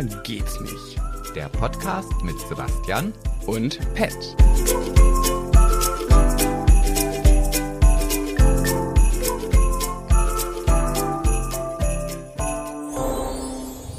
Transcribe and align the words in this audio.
Geht's 0.00 0.58
nicht. 0.60 0.96
Der 1.34 1.50
Podcast 1.50 2.10
mit 2.22 2.34
Sebastian 2.48 3.12
Und 3.44 3.78
Pet. 3.94 4.16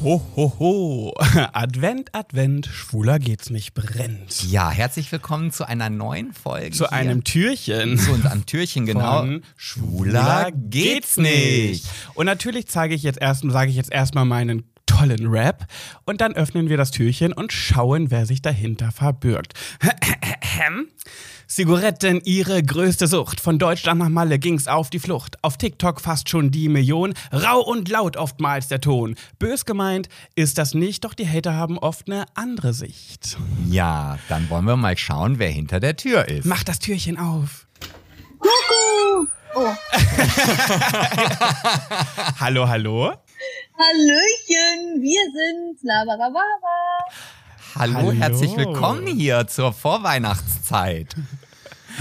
Ho, 0.02 0.20
ho, 0.36 0.54
ho. 0.58 1.14
Advent, 1.54 2.10
Advent, 2.16 2.66
schwuler 2.66 3.20
geht's 3.20 3.52
nicht 3.52 3.76
brennt. 3.76 4.44
Ja, 4.50 4.72
herzlich 4.72 5.12
willkommen 5.12 5.52
zu 5.52 5.68
einer 5.68 5.92
neuen 5.92 6.34
Folge. 6.34 6.72
Zu 6.72 6.88
hier. 6.88 6.94
einem 6.94 7.24
Türchen. 7.24 8.00
Zu 8.00 8.14
unserem 8.14 8.48
Türchen, 8.48 8.88
genau. 8.88 9.20
Von 9.20 9.44
Schwuler 9.56 10.50
geht's 10.52 11.18
nicht. 11.18 11.86
Und 12.16 12.26
natürlich 12.26 12.68
zeige 12.68 12.96
ich 12.96 13.04
jetzt 13.04 13.22
erst, 13.22 13.44
sage 13.48 13.70
ich 13.70 13.76
jetzt 13.76 13.92
erstmal 13.92 14.26
meinen 14.26 14.71
tollen 15.02 15.28
Rap 15.28 15.66
und 16.06 16.22
dann 16.22 16.34
öffnen 16.34 16.70
wir 16.70 16.78
das 16.78 16.92
Türchen 16.92 17.34
und 17.34 17.52
schauen, 17.52 18.12
wer 18.12 18.26
sich 18.26 18.42
dahinter 18.42 18.92
verbirgt. 18.92 19.54
Zigaretten, 21.48 22.22
ihre 22.24 22.64
größte 22.64 23.08
Sucht. 23.08 23.42
Von 23.42 23.58
Deutschland 23.58 24.00
nach 24.00 24.10
Malle 24.10 24.40
ging's 24.40 24.68
auf 24.68 24.90
die 24.90 25.00
Flucht. 25.00 25.44
Auf 25.44 25.58
TikTok 25.58 26.00
fast 26.00 26.30
schon 26.30 26.52
die 26.52 26.70
Million. 26.70 27.14
Rau 27.34 27.62
und 27.62 27.90
laut 27.90 28.16
oftmals 28.16 28.68
der 28.68 28.80
Ton. 28.80 29.16
Bös 29.40 29.66
gemeint 29.66 30.08
ist 30.36 30.58
das 30.58 30.74
nicht, 30.74 31.04
doch 31.04 31.14
die 31.14 31.28
Hater 31.28 31.56
haben 31.56 31.78
oft 31.80 32.10
eine 32.10 32.26
andere 32.36 32.74
Sicht. 32.74 33.38
Ja, 33.70 34.18
dann 34.30 34.50
wollen 34.50 34.66
wir 34.66 34.78
mal 34.78 34.98
schauen, 34.98 35.40
wer 35.40 35.50
hinter 35.50 35.80
der 35.80 35.98
Tür 35.98 36.28
ist. 36.28 36.46
Mach 36.46 36.64
das 36.64 36.80
Türchen 36.80 37.18
auf. 37.18 37.68
Oh, 39.54 39.54
Hallo, 42.40 42.70
hallo. 42.70 43.14
Hallöchen, 43.82 45.02
wir 45.02 45.24
sind 45.32 45.82
Labarabara. 45.82 46.44
Hallo, 47.74 47.96
Hallo. 47.96 48.12
herzlich 48.12 48.56
willkommen 48.56 49.08
hier 49.08 49.48
zur 49.48 49.74
Vorweihnachtszeit. 49.74 51.16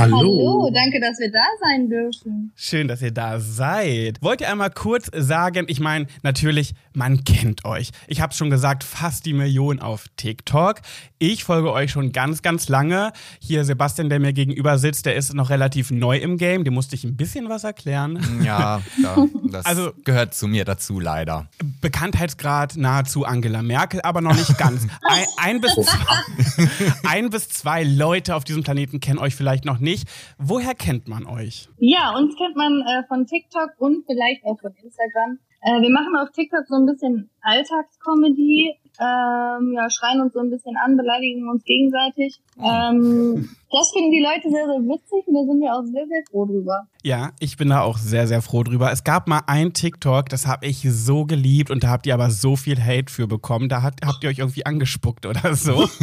Hallo, 0.00 0.70
danke, 0.72 0.98
dass 0.98 1.18
wir 1.18 1.30
da 1.30 1.42
sein 1.60 1.90
dürfen. 1.90 2.52
Schön, 2.56 2.88
dass 2.88 3.02
ihr 3.02 3.10
da 3.10 3.38
seid. 3.38 4.16
Wollt 4.22 4.40
ihr 4.40 4.50
einmal 4.50 4.70
kurz 4.70 5.10
sagen, 5.14 5.66
ich 5.68 5.78
meine, 5.78 6.06
natürlich, 6.22 6.74
man 6.94 7.22
kennt 7.24 7.66
euch. 7.66 7.90
Ich 8.06 8.22
habe 8.22 8.32
schon 8.32 8.48
gesagt, 8.48 8.82
fast 8.82 9.26
die 9.26 9.34
Million 9.34 9.78
auf 9.78 10.06
TikTok. 10.16 10.76
Ich 11.18 11.44
folge 11.44 11.70
euch 11.70 11.90
schon 11.90 12.12
ganz, 12.12 12.40
ganz 12.40 12.70
lange. 12.70 13.12
Hier 13.40 13.64
Sebastian, 13.66 14.08
der 14.08 14.20
mir 14.20 14.32
gegenüber 14.32 14.78
sitzt, 14.78 15.04
der 15.04 15.16
ist 15.16 15.34
noch 15.34 15.50
relativ 15.50 15.90
neu 15.90 16.16
im 16.16 16.38
Game. 16.38 16.64
Dem 16.64 16.72
musste 16.72 16.94
ich 16.94 17.04
ein 17.04 17.16
bisschen 17.16 17.50
was 17.50 17.64
erklären. 17.64 18.18
Ja, 18.42 18.80
ja 19.02 19.26
das 19.50 19.66
Also- 19.66 19.92
gehört 20.04 20.32
zu 20.34 20.48
mir 20.48 20.64
dazu 20.64 20.98
leider. 20.98 21.48
Bekanntheitsgrad 21.82 22.76
nahezu 22.78 23.26
Angela 23.26 23.60
Merkel, 23.62 24.00
aber 24.00 24.22
noch 24.22 24.34
nicht 24.34 24.56
ganz. 24.56 24.86
Ein, 25.02 25.24
ein, 25.56 25.60
bis 25.60 25.74
zwei, 25.74 26.68
ein 27.08 27.30
bis 27.30 27.48
zwei 27.48 27.82
Leute 27.82 28.34
auf 28.34 28.44
diesem 28.44 28.62
Planeten 28.62 29.00
kennen 29.00 29.18
euch 29.18 29.34
vielleicht 29.34 29.64
noch 29.64 29.78
nicht. 29.78 29.89
Woher 30.38 30.74
kennt 30.74 31.08
man 31.08 31.26
euch? 31.26 31.68
Ja, 31.78 32.16
uns 32.16 32.36
kennt 32.36 32.56
man 32.56 32.82
äh, 32.82 33.02
von 33.08 33.26
TikTok 33.26 33.70
und 33.78 34.04
vielleicht 34.06 34.44
auch 34.44 34.58
von 34.60 34.72
Instagram. 34.82 35.38
Äh, 35.62 35.80
wir 35.82 35.90
machen 35.90 36.16
auf 36.16 36.30
TikTok 36.30 36.66
so 36.66 36.76
ein 36.76 36.86
bisschen 36.86 37.30
Alltagscomedy, 37.42 38.74
ähm, 39.00 39.72
ja, 39.72 39.88
schreien 39.88 40.20
uns 40.20 40.34
so 40.34 40.40
ein 40.40 40.50
bisschen 40.50 40.76
an, 40.76 40.96
beleidigen 40.96 41.48
uns 41.48 41.64
gegenseitig. 41.64 42.40
Ähm, 42.58 43.48
das 43.70 43.90
finden 43.92 44.10
die 44.10 44.20
Leute 44.20 44.50
sehr, 44.50 44.66
sehr 44.66 44.82
witzig 44.84 45.26
und 45.26 45.34
da 45.34 45.40
sind 45.40 45.60
wir 45.60 45.74
auch 45.74 45.84
sehr, 45.84 46.06
sehr 46.06 46.22
froh 46.30 46.44
drüber. 46.44 46.86
Ja, 47.02 47.30
ich 47.40 47.56
bin 47.56 47.70
da 47.70 47.80
auch 47.80 47.96
sehr, 47.96 48.26
sehr 48.26 48.42
froh 48.42 48.62
drüber. 48.62 48.92
Es 48.92 49.02
gab 49.02 49.26
mal 49.26 49.40
ein 49.46 49.72
TikTok, 49.72 50.28
das 50.28 50.46
habe 50.46 50.66
ich 50.66 50.82
so 50.82 51.24
geliebt 51.24 51.70
und 51.70 51.82
da 51.82 51.88
habt 51.88 52.06
ihr 52.06 52.12
aber 52.12 52.30
so 52.30 52.56
viel 52.56 52.78
Hate 52.78 53.10
für 53.10 53.26
bekommen. 53.26 53.70
Da 53.70 53.80
hat, 53.80 53.94
habt 54.04 54.22
ihr 54.22 54.28
euch 54.28 54.38
irgendwie 54.38 54.66
angespuckt 54.66 55.24
oder 55.24 55.54
so. 55.54 55.88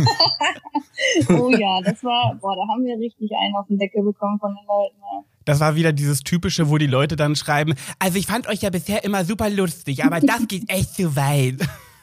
Oh 1.30 1.50
ja, 1.52 1.80
das 1.84 2.04
war, 2.04 2.36
boah, 2.42 2.56
da 2.56 2.74
haben 2.74 2.84
wir 2.84 2.98
richtig 2.98 3.30
einen 3.32 3.56
auf 3.56 3.68
den 3.68 3.78
Deckel 3.78 4.04
bekommen 4.04 4.40
von 4.40 4.50
den 4.50 4.66
Leuten. 4.68 4.96
Ja. 5.00 5.24
Das 5.46 5.60
war 5.60 5.76
wieder 5.76 5.94
dieses 5.94 6.22
typische, 6.22 6.70
wo 6.70 6.78
die 6.78 6.88
Leute 6.88 7.16
dann 7.16 7.36
schreiben, 7.36 7.76
also 8.00 8.18
ich 8.18 8.26
fand 8.26 8.48
euch 8.48 8.62
ja 8.62 8.70
bisher 8.70 9.04
immer 9.04 9.24
super 9.24 9.50
lustig, 9.50 10.04
aber 10.04 10.20
das 10.20 10.48
geht 10.48 10.70
echt 10.70 10.96
zu 10.96 11.16
weit. 11.16 11.60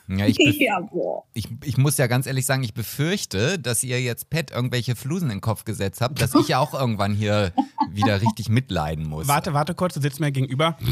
Ja, 0.09 0.27
ich, 0.27 0.37
bef- 0.37 0.57
ja, 0.63 0.81
ich, 1.33 1.49
ich 1.65 1.79
muss 1.79 1.97
ja 1.97 2.07
ganz 2.07 2.27
ehrlich 2.27 2.45
sagen, 2.47 2.63
ich 2.63 2.75
befürchte, 2.75 3.59
dass 3.59 3.83
ihr 3.83 4.01
jetzt 4.03 4.29
Pet 4.31 4.51
irgendwelche 4.51 4.97
Flusen 4.97 5.25
in 5.31 5.37
den 5.37 5.41
Kopf 5.41 5.65
gesetzt 5.65 6.01
habt, 6.01 6.21
dass 6.21 6.35
ich 6.35 6.49
ja 6.49 6.59
auch 6.59 6.75
irgendwann 6.75 7.15
hier 7.15 7.53
wieder 7.91 8.21
richtig 8.21 8.49
mitleiden 8.49 9.09
muss. 9.09 9.29
Warte, 9.29 9.55
warte 9.55 9.75
kurz, 9.75 9.95
du 9.95 10.01
sitzt 10.01 10.21
mir 10.21 10.31
gegenüber. 10.33 10.77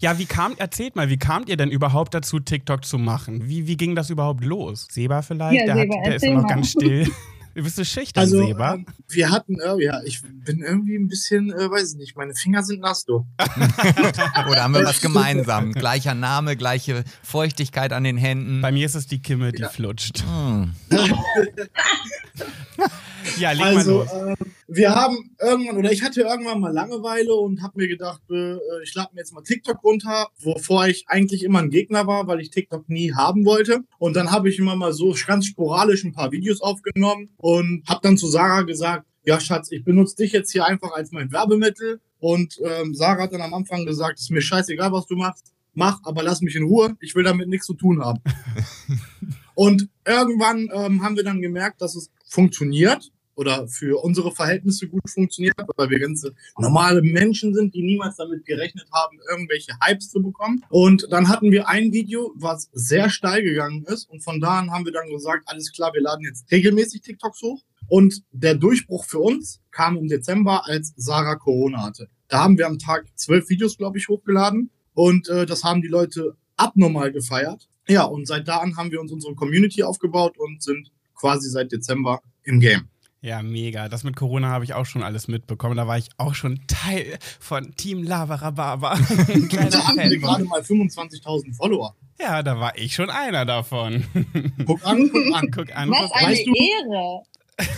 Ja, 0.00 0.18
wie 0.18 0.26
kam, 0.26 0.54
erzählt 0.56 0.96
mal, 0.96 1.08
wie 1.10 1.16
kamt 1.18 1.48
ihr 1.48 1.56
denn 1.56 1.70
überhaupt 1.70 2.14
dazu, 2.14 2.40
TikTok 2.40 2.84
zu 2.84 2.98
machen? 2.98 3.48
Wie, 3.48 3.66
wie 3.66 3.76
ging 3.76 3.94
das 3.94 4.10
überhaupt 4.10 4.42
los? 4.42 4.86
Seba 4.90 5.22
vielleicht? 5.22 5.60
Ja, 5.66 5.74
der, 5.74 5.76
Seba, 5.84 5.96
hat, 5.98 6.06
der 6.06 6.14
ist 6.16 6.22
immer 6.24 6.34
noch 6.36 6.42
mal. 6.42 6.48
ganz 6.54 6.70
still. 6.70 7.10
Bist 7.54 7.76
du 7.78 7.84
schüchtern, 7.84 8.22
Also, 8.22 8.46
Seba? 8.46 8.74
ähm, 8.74 8.86
wir 9.08 9.30
hatten, 9.30 9.58
äh, 9.60 9.82
ja, 9.84 10.00
ich 10.04 10.22
bin 10.22 10.62
irgendwie 10.62 10.96
ein 10.96 11.08
bisschen, 11.08 11.50
äh, 11.52 11.70
weiß 11.70 11.92
ich 11.92 11.98
nicht, 11.98 12.16
meine 12.16 12.34
Finger 12.34 12.62
sind 12.62 12.80
nass, 12.80 13.04
du. 13.04 13.26
Oder 14.48 14.62
haben 14.62 14.74
wir 14.74 14.84
was 14.84 15.00
gemeinsam? 15.02 15.72
Gleicher 15.72 16.14
Name, 16.14 16.56
gleiche 16.56 17.04
Feuchtigkeit 17.22 17.92
an 17.92 18.04
den 18.04 18.16
Händen. 18.16 18.60
Bei 18.62 18.72
mir 18.72 18.86
ist 18.86 18.94
es 18.94 19.06
die 19.06 19.20
Kimme, 19.20 19.52
die 19.52 19.62
Ja. 19.62 19.68
flutscht. 19.68 20.24
Hm. 20.24 20.72
Ja, 23.38 23.52
leg 23.52 23.64
Also, 23.66 24.04
mal 24.06 24.26
los. 24.28 24.36
Äh, 24.72 24.76
wir 24.76 24.94
haben 24.94 25.36
irgendwann, 25.40 25.76
oder 25.76 25.92
ich 25.92 26.02
hatte 26.02 26.22
irgendwann 26.22 26.60
mal 26.60 26.72
Langeweile 26.72 27.34
und 27.34 27.62
habe 27.62 27.80
mir 27.80 27.88
gedacht, 27.88 28.22
äh, 28.30 28.56
ich 28.82 28.94
lade 28.94 29.10
mir 29.12 29.20
jetzt 29.20 29.32
mal 29.32 29.42
TikTok 29.42 29.82
runter, 29.84 30.28
wovor 30.40 30.86
ich 30.86 31.04
eigentlich 31.08 31.44
immer 31.44 31.60
ein 31.60 31.70
Gegner 31.70 32.06
war, 32.06 32.26
weil 32.26 32.40
ich 32.40 32.50
TikTok 32.50 32.88
nie 32.88 33.12
haben 33.12 33.44
wollte. 33.44 33.80
Und 33.98 34.16
dann 34.16 34.30
habe 34.30 34.48
ich 34.48 34.58
immer 34.58 34.76
mal 34.76 34.92
so 34.92 35.14
ganz 35.26 35.46
sporadisch 35.46 36.04
ein 36.04 36.12
paar 36.12 36.32
Videos 36.32 36.60
aufgenommen 36.60 37.30
und 37.36 37.82
habe 37.88 38.00
dann 38.02 38.16
zu 38.16 38.26
Sarah 38.26 38.62
gesagt, 38.62 39.06
ja 39.24 39.38
Schatz, 39.40 39.70
ich 39.70 39.84
benutze 39.84 40.16
dich 40.16 40.32
jetzt 40.32 40.52
hier 40.52 40.66
einfach 40.66 40.92
als 40.92 41.12
mein 41.12 41.30
Werbemittel. 41.32 42.00
Und 42.18 42.60
ähm, 42.64 42.94
Sarah 42.94 43.24
hat 43.24 43.32
dann 43.32 43.42
am 43.42 43.54
Anfang 43.54 43.84
gesagt, 43.84 44.18
ist 44.18 44.30
mir 44.30 44.42
scheißegal, 44.42 44.92
was 44.92 45.06
du 45.06 45.16
machst. 45.16 45.52
Mach, 45.74 46.00
aber 46.04 46.22
lass 46.22 46.42
mich 46.42 46.54
in 46.54 46.64
Ruhe. 46.64 46.96
Ich 47.00 47.14
will 47.14 47.24
damit 47.24 47.48
nichts 47.48 47.66
zu 47.66 47.74
tun 47.74 48.04
haben. 48.04 48.20
Und 49.54 49.88
irgendwann 50.06 50.68
ähm, 50.72 51.02
haben 51.02 51.16
wir 51.16 51.24
dann 51.24 51.40
gemerkt, 51.40 51.80
dass 51.80 51.94
es 51.94 52.10
funktioniert 52.26 53.10
oder 53.34 53.66
für 53.68 54.02
unsere 54.02 54.32
Verhältnisse 54.32 54.88
gut 54.88 55.08
funktioniert, 55.08 55.54
weil 55.76 55.90
wir 55.90 55.98
ganz 55.98 56.26
normale 56.58 57.02
Menschen 57.02 57.54
sind, 57.54 57.74
die 57.74 57.82
niemals 57.82 58.16
damit 58.16 58.44
gerechnet 58.44 58.88
haben, 58.92 59.18
irgendwelche 59.30 59.72
Hypes 59.80 60.10
zu 60.10 60.22
bekommen. 60.22 60.64
Und 60.68 61.06
dann 61.10 61.28
hatten 61.28 61.50
wir 61.50 61.68
ein 61.68 61.92
Video, 61.92 62.32
was 62.36 62.68
sehr 62.72 63.10
steil 63.10 63.42
gegangen 63.42 63.84
ist. 63.84 64.08
Und 64.10 64.22
von 64.22 64.40
da 64.40 64.58
an 64.58 64.70
haben 64.70 64.84
wir 64.84 64.92
dann 64.92 65.08
gesagt, 65.10 65.44
alles 65.46 65.72
klar, 65.72 65.92
wir 65.94 66.02
laden 66.02 66.24
jetzt 66.24 66.50
regelmäßig 66.50 67.02
TikToks 67.02 67.42
hoch. 67.42 67.62
Und 67.88 68.22
der 68.32 68.54
Durchbruch 68.54 69.04
für 69.04 69.18
uns 69.18 69.60
kam 69.70 69.96
im 69.96 70.08
Dezember, 70.08 70.66
als 70.66 70.92
Sarah 70.96 71.36
Corona 71.36 71.82
hatte. 71.82 72.08
Da 72.28 72.40
haben 72.40 72.56
wir 72.56 72.66
am 72.66 72.78
Tag 72.78 73.06
zwölf 73.16 73.48
Videos, 73.48 73.76
glaube 73.76 73.98
ich, 73.98 74.08
hochgeladen. 74.08 74.70
Und 74.94 75.28
äh, 75.28 75.46
das 75.46 75.64
haben 75.64 75.82
die 75.82 75.88
Leute 75.88 76.36
abnormal 76.56 77.12
gefeiert. 77.12 77.68
Ja, 77.88 78.04
und 78.04 78.26
seit 78.26 78.46
da 78.46 78.58
an 78.58 78.76
haben 78.76 78.90
wir 78.90 79.00
uns 79.00 79.12
unsere 79.12 79.34
Community 79.34 79.82
aufgebaut 79.82 80.38
und 80.38 80.62
sind 80.62 80.90
quasi 81.14 81.50
seit 81.50 81.72
Dezember 81.72 82.20
im 82.44 82.60
Game. 82.60 82.88
Ja, 83.24 83.40
mega. 83.42 83.88
Das 83.88 84.02
mit 84.02 84.16
Corona 84.16 84.48
habe 84.48 84.64
ich 84.64 84.74
auch 84.74 84.84
schon 84.84 85.04
alles 85.04 85.28
mitbekommen. 85.28 85.76
Da 85.76 85.86
war 85.86 85.96
ich 85.96 86.08
auch 86.18 86.34
schon 86.34 86.60
Teil 86.66 87.18
von 87.38 87.74
Team 87.76 88.02
Lava 88.02 88.34
Rhabarber. 88.34 88.92
Ein 88.92 89.48
kleiner 89.48 89.70
Da 89.70 89.86
haben 89.86 89.96
wir 90.10 90.18
gerade 90.18 90.44
mal 90.44 90.60
25.000 90.60 91.54
Follower. 91.54 91.94
Ja, 92.20 92.42
da 92.42 92.58
war 92.58 92.76
ich 92.76 92.94
schon 92.94 93.10
einer 93.10 93.44
davon. 93.44 94.04
Guck 94.66 94.84
an, 94.84 95.08
guck 95.12 95.34
an. 95.36 95.50
Guck 95.52 95.76
an. 95.76 95.90
Was 95.90 96.00
guck 96.10 96.16
eine 96.16 96.28
weißt 96.28 96.46
du- 96.46 96.54
Ehre. 96.54 97.22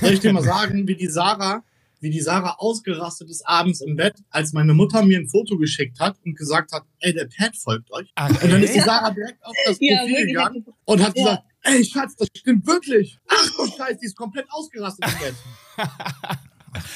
Soll 0.00 0.12
ich 0.14 0.20
dir 0.20 0.32
mal 0.32 0.42
sagen, 0.42 0.88
wie 0.88 0.96
die 0.96 1.08
Sarah, 1.08 1.62
wie 2.00 2.08
die 2.10 2.20
Sarah 2.20 2.54
ausgerastet 2.58 3.28
ist 3.28 3.46
abends 3.46 3.82
im 3.82 3.96
Bett, 3.96 4.14
als 4.30 4.52
meine 4.54 4.72
Mutter 4.72 5.02
mir 5.04 5.19
ein 5.19 5.28
Foto 5.28 5.58
geschickt 5.58 6.00
hat 6.00 6.16
und 6.24 6.38
gesagt 6.38 6.72
hat, 6.72 6.84
ey, 7.00 7.12
der 7.12 7.26
Pat 7.36 7.54
folgt 7.56 7.90
euch. 7.92 8.08
Ach, 8.14 8.30
Und 8.42 8.50
dann 8.50 8.62
ist 8.62 8.74
die? 8.74 8.80
Sarah 8.80 9.10
direkt 9.10 9.44
auf 9.44 9.52
das 9.66 9.76
Ja, 9.80 9.98
Profil 9.98 10.10
wirklich. 10.14 10.26
gegangen 10.28 10.64
und 10.86 11.02
hat 11.02 11.16
Ja. 11.19 11.22
gesagt, 11.24 11.42
ey, 11.64 11.84
Schatz, 11.84 12.16
das 12.16 12.28
stimmt 12.37 12.66
wirklich. 12.66 13.19
Ach 13.28 13.50
du 13.56 13.66
Scheiße, 13.66 13.99
die 14.00 14.06
ist 14.06 14.16
komplett 14.16 14.46
ausgerastet 14.50 15.05
im 15.06 15.19
Bett. 15.19 15.34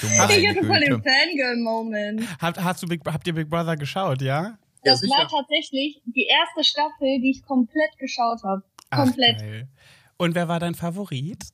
Du 0.01 0.07
Ich 0.07 0.19
meine 0.19 0.49
hatte 0.49 0.67
voll 0.67 0.81
den. 0.81 1.03
Fangirl-Moment. 1.03 2.23
Habt, 2.41 2.59
hast 2.63 2.83
du 2.83 2.87
Big, 2.89 3.01
habt 3.07 3.27
ihr 3.27 3.35
Big 3.35 3.49
Brother 3.49 3.77
geschaut, 3.77 4.21
ja? 4.23 4.43
Ja, 4.43 4.59
Das 4.85 5.01
sicher. 5.01 5.15
war 5.17 5.29
tatsächlich 5.29 6.01
die 6.07 6.27
erste 6.27 6.65
Staffel, 6.69 7.21
die 7.21 7.31
ich 7.31 7.45
komplett 7.47 7.97
geschaut 7.99 8.43
habe. 8.45 8.63
Ach, 8.91 9.05
Komplett. 9.05 9.39
geil. 9.41 9.69
Und 10.17 10.35
wer 10.35 10.49
war 10.49 10.59
dein 10.61 10.75
Favorit? 10.75 11.45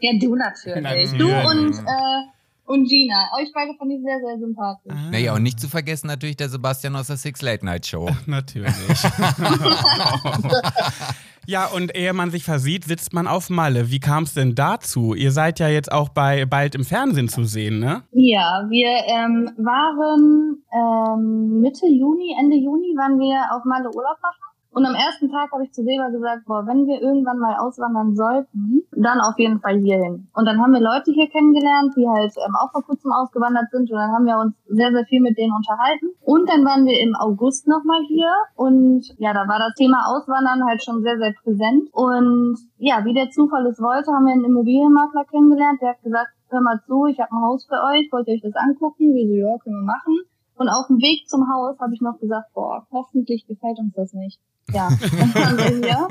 Ja, 0.00 0.12
du 0.18 0.34
natürlich. 0.36 0.82
Natürlich. 0.82 1.12
Du 1.12 1.28
und, 1.32 1.78
äh, 1.78 2.22
und 2.66 2.86
Gina. 2.88 3.30
Euch 3.38 3.50
beide 3.54 3.72
fand 3.78 3.92
ich 3.92 4.02
sehr, 4.02 4.18
sehr 4.20 4.38
sympathisch. 4.38 4.92
Ah, 4.92 5.10
Naja, 5.10 5.34
und 5.34 5.42
nicht 5.42 5.58
zu 5.60 5.68
vergessen 5.68 6.08
natürlich 6.08 6.36
der 6.36 6.50
Sebastian 6.50 6.94
aus 6.96 7.06
der 7.06 7.16
Six 7.16 7.40
Late 7.40 7.64
Night 7.64 7.86
Show. 7.86 8.10
Natürlich. 8.26 8.74
Ja, 11.46 11.66
und 11.66 11.96
ehe 11.96 12.12
man 12.12 12.30
sich 12.30 12.44
versieht, 12.44 12.84
sitzt 12.84 13.12
man 13.12 13.28
auf 13.28 13.50
Malle. 13.50 13.90
Wie 13.90 14.00
kam 14.00 14.24
es 14.24 14.34
denn 14.34 14.54
dazu? 14.54 15.14
Ihr 15.14 15.30
seid 15.30 15.60
ja 15.60 15.68
jetzt 15.68 15.92
auch 15.92 16.08
bei 16.08 16.44
bald 16.44 16.74
im 16.74 16.84
Fernsehen 16.84 17.28
zu 17.28 17.44
sehen, 17.44 17.78
ne? 17.78 18.02
Ja, 18.10 18.66
wir 18.68 18.88
ähm, 19.06 19.50
waren 19.56 20.62
ähm, 20.72 21.60
Mitte 21.60 21.86
Juni, 21.86 22.34
Ende 22.38 22.56
Juni 22.56 22.96
waren 22.96 23.18
wir 23.18 23.56
auf 23.56 23.64
Malle 23.64 23.88
Urlaub 23.94 24.18
machen. 24.20 24.45
Und 24.76 24.84
am 24.84 24.92
ersten 24.92 25.32
Tag 25.32 25.50
habe 25.52 25.64
ich 25.64 25.72
zu 25.72 25.82
Silber 25.82 26.10
gesagt, 26.10 26.44
boah, 26.44 26.66
wenn 26.66 26.84
wir 26.84 27.00
irgendwann 27.00 27.38
mal 27.38 27.56
auswandern 27.56 28.14
sollten, 28.14 28.84
dann 28.92 29.24
auf 29.24 29.38
jeden 29.38 29.58
Fall 29.58 29.80
hierhin. 29.80 30.28
Und 30.36 30.44
dann 30.44 30.60
haben 30.60 30.74
wir 30.76 30.84
Leute 30.84 31.16
hier 31.16 31.30
kennengelernt, 31.30 31.96
die 31.96 32.04
halt 32.06 32.36
ähm, 32.36 32.52
auch 32.60 32.70
vor 32.72 32.84
kurzem 32.84 33.10
ausgewandert 33.10 33.70
sind. 33.72 33.88
Und 33.88 33.96
dann 33.96 34.12
haben 34.12 34.26
wir 34.26 34.36
uns 34.36 34.52
sehr, 34.68 34.92
sehr 34.92 35.06
viel 35.06 35.22
mit 35.22 35.38
denen 35.38 35.56
unterhalten. 35.56 36.12
Und 36.20 36.44
dann 36.50 36.60
waren 36.68 36.84
wir 36.84 37.00
im 37.00 37.16
August 37.16 37.66
nochmal 37.66 38.04
hier. 38.04 38.28
Und 38.54 39.16
ja, 39.16 39.32
da 39.32 39.48
war 39.48 39.58
das 39.58 39.72
Thema 39.80 40.12
Auswandern 40.12 40.68
halt 40.68 40.84
schon 40.84 41.00
sehr, 41.00 41.16
sehr 41.16 41.32
präsent. 41.42 41.88
Und 41.96 42.60
ja, 42.76 43.00
wie 43.06 43.14
der 43.14 43.30
Zufall 43.30 43.64
es 43.64 43.80
wollte, 43.80 44.12
haben 44.12 44.26
wir 44.26 44.34
einen 44.34 44.44
Immobilienmakler 44.44 45.24
kennengelernt. 45.24 45.80
Der 45.80 45.96
hat 45.96 46.02
gesagt, 46.02 46.36
hör 46.50 46.60
mal 46.60 46.84
zu, 46.84 47.06
ich 47.06 47.18
habe 47.18 47.32
ein 47.32 47.40
Haus 47.40 47.64
für 47.64 47.80
euch, 47.80 48.12
wollt 48.12 48.28
ihr 48.28 48.34
euch 48.34 48.44
das 48.44 48.60
angucken? 48.60 49.16
Wir 49.16 49.24
so, 49.24 49.40
ja, 49.40 49.56
können 49.56 49.80
wir 49.80 49.88
machen. 49.88 50.20
Und 50.56 50.68
auf 50.68 50.86
dem 50.88 50.98
Weg 50.98 51.28
zum 51.28 51.48
Haus 51.52 51.78
habe 51.78 51.94
ich 51.94 52.00
noch 52.00 52.18
gesagt, 52.18 52.52
boah, 52.54 52.86
hoffentlich 52.90 53.46
gefällt 53.46 53.78
uns 53.78 53.94
das 53.94 54.12
nicht. 54.12 54.40
Ja, 54.72 54.88
dann 55.00 55.34
waren 55.34 55.58
wir 55.58 55.88
hier. 55.88 56.08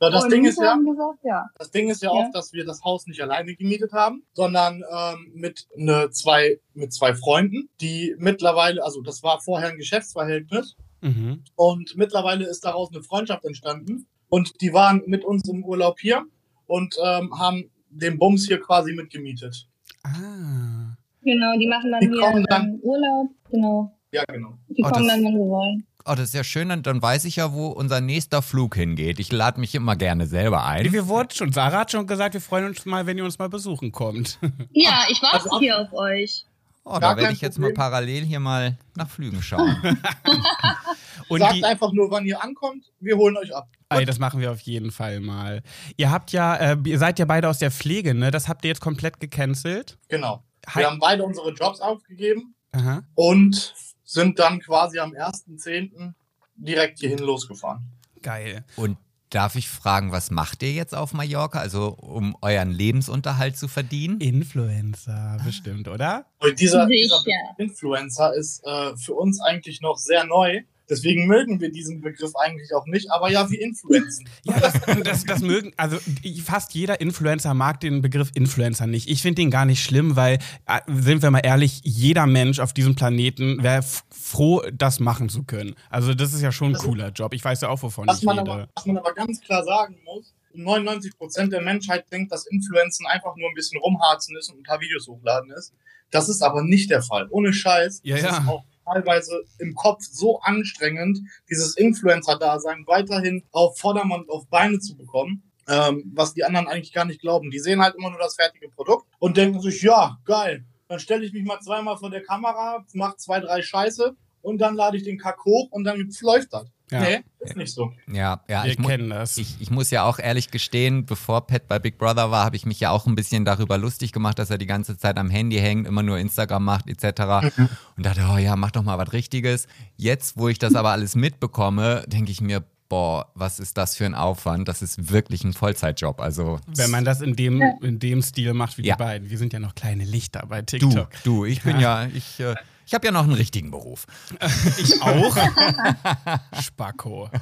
Ja, 0.00 0.10
das 0.10 0.26
Ding 0.26 0.44
ist 0.44 0.58
ja, 0.58 0.74
gesagt, 0.74 1.18
ja. 1.22 1.46
das 1.56 1.70
Ding 1.70 1.88
ist 1.88 2.02
ja, 2.02 2.12
Ja. 2.12 2.26
auch, 2.26 2.32
dass 2.32 2.52
wir 2.52 2.64
das 2.64 2.82
Haus 2.82 3.06
nicht 3.06 3.20
alleine 3.20 3.54
gemietet 3.54 3.92
haben, 3.92 4.24
sondern 4.32 4.82
ähm, 4.90 5.30
mit 5.34 5.68
ne 5.76 6.10
zwei 6.10 6.58
mit 6.74 6.92
zwei 6.92 7.14
Freunden, 7.14 7.68
die 7.80 8.16
mittlerweile, 8.18 8.82
also 8.82 9.00
das 9.02 9.22
war 9.22 9.40
vorher 9.40 9.68
ein 9.68 9.76
Geschäftsverhältnis 9.78 10.76
Mhm. 11.02 11.42
und 11.56 11.96
mittlerweile 11.96 12.46
ist 12.46 12.64
daraus 12.64 12.90
eine 12.92 13.02
Freundschaft 13.02 13.44
entstanden 13.44 14.06
und 14.28 14.60
die 14.60 14.72
waren 14.72 15.02
mit 15.06 15.24
uns 15.24 15.48
im 15.48 15.64
Urlaub 15.64 15.98
hier 16.00 16.24
und 16.66 16.96
ähm, 17.04 17.36
haben 17.38 17.70
den 17.90 18.18
Bums 18.18 18.46
hier 18.46 18.60
quasi 18.60 18.92
mitgemietet. 18.94 19.68
Ah. 20.04 20.81
Genau, 21.24 21.56
die 21.58 21.66
machen 21.66 21.90
dann 21.92 22.00
Die 22.00 22.08
hier 22.08 22.44
dann- 22.48 22.64
ähm, 22.66 22.80
Urlaub. 22.82 23.30
Genau. 23.50 23.96
Ja, 24.12 24.24
genau. 24.28 24.58
Die 24.68 24.82
Oh, 24.84 24.88
kommen 24.90 25.06
das- 25.06 25.14
dann, 25.16 25.24
wenn 25.24 25.32
sie 25.32 25.38
wollen. 25.38 25.86
Oh, 26.04 26.10
das 26.16 26.20
ist 26.24 26.34
ja 26.34 26.42
schön, 26.44 26.68
dann- 26.68 26.82
dann 26.82 27.00
weiß 27.00 27.24
ich 27.26 27.36
ja, 27.36 27.52
wo 27.52 27.68
unser 27.68 28.00
nächster 28.00 28.42
Flug 28.42 28.74
hingeht. 28.74 29.20
Ich 29.20 29.30
lade 29.30 29.60
mich 29.60 29.74
immer 29.74 29.94
gerne 29.96 30.26
selber 30.26 30.64
ein. 30.66 30.92
Wir 30.92 31.06
wurden 31.06 31.30
schon, 31.30 31.52
Sarah 31.52 31.80
hat 31.80 31.92
schon 31.92 32.06
gesagt, 32.08 32.34
wir 32.34 32.40
freuen 32.40 32.66
uns 32.66 32.84
mal, 32.84 33.06
wenn 33.06 33.18
ihr 33.18 33.24
uns 33.24 33.38
mal 33.38 33.48
besuchen 33.48 33.92
kommt. 33.92 34.38
Ja, 34.72 35.04
ich 35.10 35.22
warte 35.22 35.44
Also- 35.44 35.60
hier 35.60 35.78
auf 35.80 35.92
euch. 35.92 36.44
Oh, 36.84 36.98
da 37.00 37.16
werde 37.16 37.32
ich 37.32 37.40
jetzt 37.40 37.60
mal 37.60 37.66
Problem. 37.68 37.76
parallel 37.76 38.24
hier 38.24 38.40
mal 38.40 38.76
nach 38.96 39.08
Flügen 39.08 39.40
schauen. 39.40 39.76
Und 41.28 41.38
Sagt 41.38 41.54
die, 41.54 41.64
einfach 41.64 41.92
nur, 41.92 42.10
wann 42.10 42.26
ihr 42.26 42.42
ankommt, 42.42 42.84
wir 42.98 43.16
holen 43.16 43.36
euch 43.36 43.54
ab. 43.54 43.68
Ey, 43.88 44.04
das 44.04 44.18
machen 44.18 44.40
wir 44.40 44.50
auf 44.50 44.60
jeden 44.62 44.90
Fall 44.90 45.20
mal. 45.20 45.62
Ihr 45.96 46.10
habt 46.10 46.32
ja, 46.32 46.56
äh, 46.56 46.76
ihr 46.84 46.98
seid 46.98 47.20
ja 47.20 47.24
beide 47.24 47.48
aus 47.48 47.58
der 47.58 47.70
Pflege, 47.70 48.14
ne? 48.14 48.32
Das 48.32 48.48
habt 48.48 48.64
ihr 48.64 48.68
jetzt 48.68 48.80
komplett 48.80 49.20
gecancelt. 49.20 49.96
Genau. 50.08 50.42
Hi- 50.68 50.80
Wir 50.80 50.86
haben 50.90 50.98
beide 50.98 51.24
unsere 51.24 51.52
Jobs 51.52 51.80
aufgegeben 51.80 52.54
Aha. 52.72 53.02
und 53.14 53.74
sind 54.04 54.38
dann 54.38 54.60
quasi 54.60 54.98
am 54.98 55.12
1.10. 55.12 56.12
direkt 56.56 57.00
hierhin 57.00 57.18
losgefahren. 57.18 57.82
Geil. 58.22 58.64
Und 58.76 58.98
darf 59.30 59.54
ich 59.56 59.68
fragen, 59.68 60.12
was 60.12 60.30
macht 60.30 60.62
ihr 60.62 60.72
jetzt 60.72 60.94
auf 60.94 61.14
Mallorca? 61.14 61.58
Also, 61.58 61.88
um 61.88 62.36
euren 62.42 62.70
Lebensunterhalt 62.70 63.56
zu 63.56 63.66
verdienen? 63.66 64.20
Influencer, 64.20 65.38
bestimmt, 65.44 65.88
oder? 65.88 66.26
Und 66.38 66.60
dieser, 66.60 66.86
dieser 66.86 67.22
Influencer 67.58 68.34
ist 68.34 68.62
äh, 68.64 68.94
für 68.96 69.14
uns 69.14 69.40
eigentlich 69.40 69.80
noch 69.80 69.96
sehr 69.96 70.24
neu. 70.26 70.60
Deswegen 70.92 71.26
mögen 71.26 71.58
wir 71.58 71.72
diesen 71.72 72.02
Begriff 72.02 72.32
eigentlich 72.36 72.74
auch 72.74 72.84
nicht. 72.84 73.10
Aber 73.10 73.30
ja, 73.30 73.50
wir 73.50 73.58
influenzen. 73.62 74.28
Ja, 74.44 74.58
das, 74.60 74.74
das, 75.04 75.24
das 75.24 75.40
mögen, 75.40 75.72
also 75.76 75.98
fast 76.44 76.74
jeder 76.74 77.00
Influencer 77.00 77.54
mag 77.54 77.80
den 77.80 78.02
Begriff 78.02 78.30
Influencer 78.34 78.86
nicht. 78.86 79.08
Ich 79.08 79.22
finde 79.22 79.42
den 79.42 79.50
gar 79.50 79.64
nicht 79.64 79.82
schlimm, 79.82 80.16
weil, 80.16 80.38
äh, 80.66 80.80
sind 80.88 81.22
wir 81.22 81.30
mal 81.30 81.40
ehrlich, 81.40 81.80
jeder 81.84 82.26
Mensch 82.26 82.58
auf 82.58 82.72
diesem 82.72 82.94
Planeten 82.94 83.62
wäre 83.62 83.82
froh, 84.10 84.62
das 84.72 85.00
machen 85.00 85.30
zu 85.30 85.44
können. 85.44 85.76
Also 85.88 86.12
das 86.12 86.34
ist 86.34 86.42
ja 86.42 86.52
schon 86.52 86.72
ein 86.72 86.74
Also, 86.74 86.88
cooler 86.88 87.08
Job. 87.10 87.32
Ich 87.32 87.42
weiß 87.44 87.62
ja 87.62 87.68
auch, 87.68 87.82
wovon 87.82 88.08
ich 88.08 88.28
rede. 88.28 88.40
aber, 88.40 88.68
was 88.74 88.84
man 88.84 88.98
aber 88.98 89.14
ganz 89.14 89.40
klar 89.40 89.64
sagen 89.64 89.96
muss, 90.04 90.34
99 90.52 91.16
Prozent 91.16 91.52
der 91.54 91.62
Menschheit 91.62 92.04
denkt, 92.12 92.32
dass 92.32 92.46
Influenzen 92.46 93.06
einfach 93.06 93.34
nur 93.36 93.48
ein 93.48 93.54
bisschen 93.54 93.80
rumharzen 93.80 94.36
ist 94.36 94.50
und 94.50 94.60
ein 94.60 94.64
paar 94.64 94.80
Videos 94.80 95.08
hochladen 95.08 95.50
ist. 95.52 95.72
Das 96.10 96.28
ist 96.28 96.42
aber 96.42 96.62
nicht 96.62 96.90
der 96.90 97.02
Fall. 97.02 97.28
Ohne 97.30 97.54
Scheiß. 97.54 98.00
Ja, 98.04 98.16
das 98.16 98.24
ja. 98.24 98.38
ist 98.38 98.48
auch 98.48 98.64
teilweise 98.84 99.44
im 99.58 99.74
Kopf 99.74 100.02
so 100.02 100.40
anstrengend, 100.40 101.20
dieses 101.48 101.76
Influencer-Dasein 101.76 102.84
weiterhin 102.86 103.44
auf 103.52 103.78
Vordermann 103.78 104.22
und 104.22 104.30
auf 104.30 104.46
Beine 104.48 104.78
zu 104.78 104.96
bekommen. 104.96 105.42
Ähm, 105.68 106.10
was 106.14 106.34
die 106.34 106.42
anderen 106.42 106.66
eigentlich 106.66 106.92
gar 106.92 107.04
nicht 107.04 107.20
glauben. 107.20 107.52
Die 107.52 107.60
sehen 107.60 107.80
halt 107.80 107.94
immer 107.94 108.10
nur 108.10 108.18
das 108.18 108.34
fertige 108.34 108.68
Produkt 108.68 109.06
und 109.20 109.36
denken 109.36 109.60
sich, 109.60 109.80
ja, 109.82 110.18
geil. 110.24 110.64
Dann 110.88 110.98
stelle 110.98 111.24
ich 111.24 111.32
mich 111.32 111.44
mal 111.44 111.60
zweimal 111.60 111.96
vor 111.96 112.10
der 112.10 112.24
Kamera, 112.24 112.84
mach 112.94 113.16
zwei, 113.16 113.38
drei 113.38 113.62
Scheiße 113.62 114.16
und 114.42 114.58
dann 114.58 114.74
lade 114.74 114.96
ich 114.96 115.04
den 115.04 115.18
Kack 115.18 115.44
hoch 115.44 115.68
und 115.70 115.84
dann 115.84 116.10
läuft 116.20 116.52
das. 116.52 116.66
Ja. 116.90 117.00
Nee, 117.00 117.20
ist 117.40 117.56
nicht 117.56 117.72
so. 117.72 117.92
Ja, 118.12 118.42
ja. 118.48 118.64
Wir 118.64 118.72
Ich, 118.72 118.76
kennen 118.78 119.08
das. 119.10 119.38
ich, 119.38 119.56
ich 119.60 119.70
muss 119.70 119.90
ja 119.90 120.04
auch 120.04 120.18
ehrlich 120.18 120.50
gestehen, 120.50 121.06
bevor 121.06 121.46
Pat 121.46 121.66
bei 121.68 121.78
Big 121.78 121.96
Brother 121.96 122.30
war, 122.30 122.44
habe 122.44 122.56
ich 122.56 122.66
mich 122.66 122.80
ja 122.80 122.90
auch 122.90 123.06
ein 123.06 123.14
bisschen 123.14 123.44
darüber 123.46 123.78
lustig 123.78 124.12
gemacht, 124.12 124.38
dass 124.38 124.50
er 124.50 124.58
die 124.58 124.66
ganze 124.66 124.98
Zeit 124.98 125.16
am 125.16 125.30
Handy 125.30 125.56
hängt, 125.58 125.86
immer 125.86 126.02
nur 126.02 126.18
Instagram 126.18 126.64
macht 126.64 126.88
etc. 126.90 127.50
Und 127.96 128.04
dachte, 128.06 128.28
oh 128.32 128.36
ja, 128.36 128.56
mach 128.56 128.72
doch 128.72 128.82
mal 128.82 128.98
was 128.98 129.12
Richtiges. 129.14 129.68
Jetzt, 129.96 130.36
wo 130.36 130.48
ich 130.48 130.58
das 130.58 130.74
aber 130.74 130.90
alles 130.90 131.14
mitbekomme, 131.14 132.04
denke 132.08 132.30
ich 132.30 132.40
mir, 132.42 132.62
boah, 132.90 133.30
was 133.34 133.58
ist 133.58 133.78
das 133.78 133.96
für 133.96 134.04
ein 134.04 134.14
Aufwand? 134.14 134.68
Das 134.68 134.82
ist 134.82 135.10
wirklich 135.10 135.44
ein 135.44 135.54
Vollzeitjob. 135.54 136.20
Also 136.20 136.60
Wenn 136.66 136.90
man 136.90 137.06
das 137.06 137.22
in 137.22 137.34
dem, 137.36 137.62
in 137.80 137.98
dem 138.00 138.20
Stil 138.20 138.52
macht 138.52 138.76
wie 138.76 138.82
Ja. 138.86 138.96
die 138.96 138.98
beiden. 139.02 139.30
Wir 139.30 139.38
sind 139.38 139.54
ja 139.54 139.60
noch 139.60 139.74
kleine 139.74 140.04
Lichter 140.04 140.44
bei 140.46 140.60
du, 140.60 140.78
TikTok. 140.78 141.08
du, 141.24 141.46
ich 141.46 141.62
bin 141.62 141.80
ja, 141.80 142.04
ich, 142.12 142.38
äh, 142.40 142.54
ich 142.86 142.94
habe 142.94 143.06
ja 143.06 143.12
noch 143.12 143.24
einen 143.24 143.32
richtigen 143.34 143.70
Beruf. 143.70 144.06
Ich 144.78 145.00
auch. 145.02 145.36
Spacko. 146.62 147.28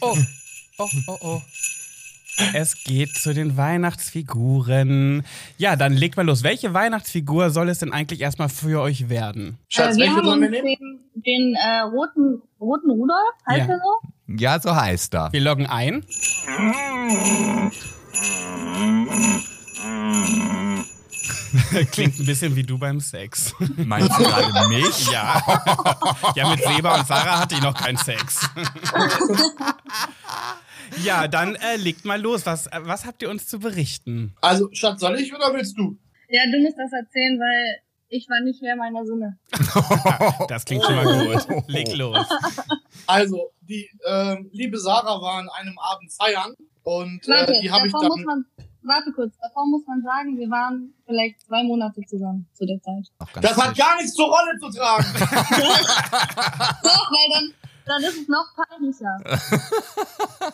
oh, 0.00 0.16
oh, 0.78 0.88
oh, 1.06 1.18
oh. 1.20 1.42
Es 2.52 2.84
geht 2.84 3.14
zu 3.14 3.32
den 3.32 3.56
Weihnachtsfiguren. 3.56 5.24
Ja, 5.56 5.74
dann 5.76 5.94
legt 5.94 6.16
mal 6.18 6.26
los. 6.26 6.42
Welche 6.42 6.74
Weihnachtsfigur 6.74 7.48
soll 7.50 7.70
es 7.70 7.78
denn 7.78 7.92
eigentlich 7.94 8.20
erstmal 8.20 8.50
für 8.50 8.82
euch 8.82 9.08
werden? 9.08 9.56
Schatz, 9.68 9.94
äh, 9.94 9.98
wir 9.98 10.04
welche 10.04 10.16
haben 10.16 10.24
sollen 10.26 10.40
wir 10.42 10.48
uns 10.48 10.62
nehmen? 10.62 11.00
den, 11.14 11.22
den 11.22 11.54
äh, 11.54 11.80
roten, 11.80 12.42
roten 12.60 12.90
Rudolf, 12.90 13.34
heißt 13.48 13.68
Ja. 13.68 13.74
er 13.74 13.78
so? 13.80 14.34
Ja, 14.38 14.60
so 14.60 14.76
heißt 14.76 15.14
er. 15.14 15.32
Wir 15.32 15.40
loggen 15.40 15.66
ein. 15.66 16.04
Klingt 21.92 22.18
ein 22.18 22.26
bisschen 22.26 22.56
wie 22.56 22.62
du 22.62 22.78
beim 22.78 23.00
Sex. 23.00 23.54
Meinst 23.76 24.18
du 24.18 24.22
gerade 24.22 24.68
mich? 24.68 25.10
Ja. 25.10 25.42
ja, 26.34 26.50
mit 26.50 26.62
Seba 26.62 27.00
und 27.00 27.06
Sarah 27.06 27.40
hatte 27.40 27.54
ich 27.54 27.62
noch 27.62 27.74
keinen 27.74 27.96
Sex. 27.98 28.48
ja, 31.04 31.28
dann 31.28 31.54
äh, 31.56 31.76
legt 31.76 32.04
mal 32.04 32.20
los. 32.20 32.46
Was, 32.46 32.66
äh, 32.66 32.80
was 32.82 33.04
habt 33.04 33.22
ihr 33.22 33.30
uns 33.30 33.46
zu 33.46 33.58
berichten? 33.58 34.34
Also, 34.40 34.68
Schatz, 34.72 35.00
soll 35.00 35.16
ich 35.16 35.34
oder 35.34 35.52
willst 35.54 35.76
du? 35.78 35.98
Ja, 36.28 36.42
du 36.50 36.60
musst 36.60 36.76
das 36.78 36.92
erzählen, 36.92 37.38
weil 37.38 37.80
ich 38.08 38.28
war 38.28 38.40
nicht 38.40 38.62
Herr 38.62 38.76
meiner 38.76 39.04
Sinne. 39.04 39.38
Das 40.48 40.64
klingt 40.64 40.84
schon 40.84 40.94
mal 40.94 41.04
gut. 41.04 41.68
Leg 41.68 41.94
los. 41.96 42.26
Also, 43.06 43.52
die 43.60 43.88
ähm, 44.06 44.48
liebe 44.52 44.78
Sarah 44.78 45.20
war 45.20 45.38
an 45.38 45.48
einem 45.48 45.78
Abend 45.78 46.12
feiern 46.12 46.54
und 46.82 47.26
Warte, 47.26 47.54
äh, 47.54 47.60
die 47.62 47.70
habe 47.70 47.86
ich 47.86 47.92
dann. 47.92 48.46
Warte 48.86 49.12
kurz, 49.12 49.36
davor 49.40 49.66
muss 49.66 49.86
man 49.86 50.02
sagen, 50.02 50.38
wir 50.38 50.48
waren 50.50 50.94
vielleicht 51.04 51.40
zwei 51.40 51.62
Monate 51.64 52.00
zusammen 52.06 52.46
zu 52.54 52.66
der 52.66 52.80
Zeit. 52.80 53.10
Das 53.40 53.56
hat 53.56 53.68
frisch. 53.68 53.78
gar 53.78 53.96
nichts 53.96 54.14
zur 54.14 54.26
Rolle 54.26 54.58
zu 54.58 54.70
tragen. 54.70 55.06
Doch, 56.82 57.10
weil 57.10 57.28
dann, 57.32 57.54
dann 57.86 58.02
ist 58.02 58.20
es 58.22 58.28
noch 58.28 58.46
peinlicher. 58.54 59.18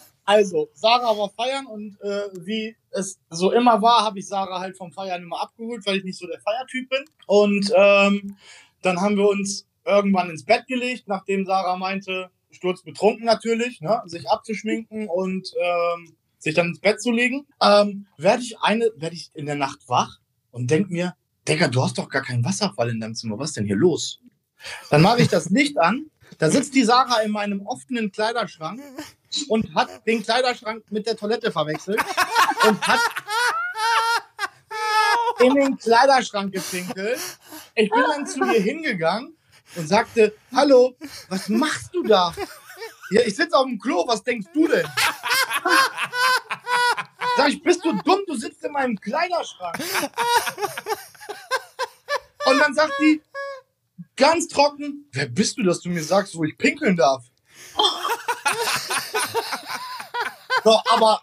Also, 0.25 0.69
Sarah 0.73 1.19
war 1.19 1.31
feiern 1.31 1.67
und 1.67 2.01
äh, 2.01 2.29
wie 2.47 2.77
es 2.91 3.19
so 3.31 3.51
immer 3.51 3.83
war, 3.83 4.05
habe 4.05 4.21
ich 4.21 4.29
Sarah 4.29 4.61
halt 4.61 4.77
vom 4.77 4.93
Feiern 4.93 5.23
immer 5.23 5.43
abgeholt, 5.43 5.85
weil 5.85 5.97
ich 5.97 6.05
nicht 6.05 6.19
so 6.19 6.29
der 6.29 6.41
Feiertyp 6.41 6.89
bin. 6.89 7.05
Und 7.27 7.73
ähm, 7.77 8.37
dann 8.83 9.01
haben 9.01 9.17
wir 9.17 9.29
uns 9.29 9.67
irgendwann 9.85 10.31
ins 10.31 10.45
Bett 10.45 10.67
gelegt, 10.69 11.09
nachdem 11.09 11.45
Sarah 11.45 11.77
meinte, 11.77 12.31
sturzbetrunken 12.51 13.25
natürlich, 13.25 13.81
ne, 13.81 14.01
sich 14.07 14.31
abzuschminken 14.31 15.09
und 15.09 15.53
ähm, 15.61 16.15
sich 16.43 16.55
dann 16.55 16.69
ins 16.69 16.81
Bett 16.81 17.01
zu 17.01 17.13
legen. 17.13 17.47
Ähm, 17.63 18.07
werde 18.17 18.43
ich 18.43 18.59
eine, 18.61 18.91
werde 18.97 19.15
ich 19.15 19.31
in 19.35 19.47
der 19.47 19.55
Nacht 19.55 19.81
wach 19.87 20.19
und 20.51 20.71
denk 20.71 20.91
mir, 20.91 21.15
Digga, 21.47 21.69
du 21.69 21.83
hast 21.83 21.99
doch 21.99 22.09
gar 22.09 22.23
keinen 22.23 22.45
Wasserfall 22.45 22.91
in 22.91 23.01
deinem 23.01 23.15
Zimmer. 23.15 23.39
Was 23.39 23.51
ist 23.51 23.57
denn 23.57 23.67
hier 23.67 23.77
los? 23.77 24.21
Dann 24.91 25.03
mache 25.03 25.23
ich 25.23 25.29
das 25.29 25.51
Licht 25.51 25.79
an. 25.79 26.07
Da 26.39 26.51
sitzt 26.51 26.75
die 26.75 26.85
Sarah 26.85 27.21
in 27.21 27.31
meinem 27.31 27.67
offenen 27.67 28.11
Kleiderschrank 28.11 28.81
und 29.49 29.75
hat 29.75 30.07
den 30.07 30.23
Kleiderschrank 30.23 30.85
mit 30.91 31.07
der 31.07 31.17
Toilette 31.17 31.53
verwechselt 31.53 32.01
und 32.67 32.81
hat 32.87 33.01
in 35.41 35.55
den 35.55 35.77
Kleiderschrank 35.77 36.53
gepinkelt. 36.53 37.21
Ich 37.75 37.91
bin 37.91 38.03
dann 38.15 38.27
zu 38.27 38.45
ihr 38.45 38.61
hingegangen 38.61 39.37
und 39.77 39.89
sagte, 39.89 40.35
hallo, 40.55 40.97
was 41.29 41.49
machst 41.49 41.95
du 41.95 42.03
da? 42.03 42.35
Ja, 43.11 43.21
ich 43.23 43.37
sitze 43.37 43.57
auf 43.57 43.67
dem 43.67 43.79
Klo, 43.79 44.07
was 44.07 44.23
denkst 44.23 44.49
du 44.55 44.67
denn? 44.69 44.87
Sag 47.37 47.49
ich, 47.49 47.63
bist 47.63 47.85
du 47.85 47.93
dumm? 48.05 48.21
Du 48.27 48.35
sitzt 48.35 48.65
in 48.65 48.73
meinem 48.73 48.99
Kleiderschrank. 49.01 49.79
Und 52.47 52.59
dann 52.59 52.75
sagt 52.75 52.93
die 53.01 53.23
ganz 54.17 54.49
trocken, 54.49 55.09
wer 55.13 55.27
bist 55.27 55.59
du, 55.59 55.63
dass 55.63 55.81
du 55.81 55.89
mir 55.89 56.03
sagst, 56.03 56.37
wo 56.37 56.45
ich 56.45 56.59
pinkeln 56.59 56.97
darf? 56.97 57.25
so, 60.65 60.81
aber 60.91 61.23